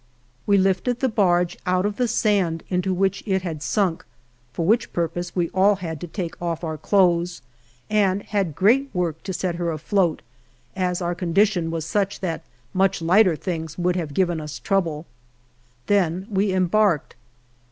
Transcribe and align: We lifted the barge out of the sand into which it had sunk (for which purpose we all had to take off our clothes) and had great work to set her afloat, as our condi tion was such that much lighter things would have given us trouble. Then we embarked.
We 0.47 0.57
lifted 0.57 0.99
the 0.99 1.09
barge 1.09 1.55
out 1.67 1.85
of 1.85 1.97
the 1.97 2.07
sand 2.07 2.63
into 2.69 2.91
which 2.91 3.21
it 3.27 3.43
had 3.43 3.61
sunk 3.61 4.03
(for 4.51 4.65
which 4.65 4.91
purpose 4.93 5.35
we 5.35 5.49
all 5.49 5.75
had 5.75 6.01
to 6.01 6.07
take 6.07 6.41
off 6.41 6.63
our 6.63 6.75
clothes) 6.79 7.43
and 7.87 8.23
had 8.23 8.55
great 8.55 8.89
work 8.95 9.21
to 9.21 9.31
set 9.31 9.57
her 9.57 9.69
afloat, 9.69 10.23
as 10.75 11.03
our 11.03 11.13
condi 11.13 11.45
tion 11.45 11.69
was 11.69 11.85
such 11.85 12.19
that 12.21 12.41
much 12.73 12.99
lighter 12.99 13.35
things 13.35 13.77
would 13.77 13.95
have 13.95 14.15
given 14.15 14.41
us 14.41 14.57
trouble. 14.57 15.05
Then 15.85 16.25
we 16.31 16.51
embarked. 16.51 17.15